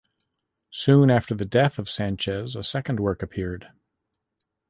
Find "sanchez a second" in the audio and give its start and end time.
1.87-2.99